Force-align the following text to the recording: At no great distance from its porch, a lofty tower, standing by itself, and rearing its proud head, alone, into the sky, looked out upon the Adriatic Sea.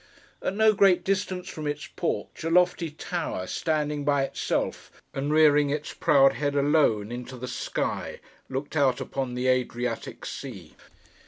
At 0.41 0.55
no 0.55 0.73
great 0.73 1.03
distance 1.03 1.47
from 1.47 1.67
its 1.67 1.85
porch, 1.95 2.43
a 2.43 2.49
lofty 2.49 2.89
tower, 2.89 3.45
standing 3.45 4.03
by 4.03 4.23
itself, 4.23 4.91
and 5.13 5.31
rearing 5.31 5.69
its 5.69 5.93
proud 5.93 6.33
head, 6.33 6.55
alone, 6.55 7.11
into 7.11 7.37
the 7.37 7.47
sky, 7.47 8.19
looked 8.49 8.75
out 8.75 8.99
upon 8.99 9.35
the 9.35 9.45
Adriatic 9.45 10.25
Sea. 10.25 10.73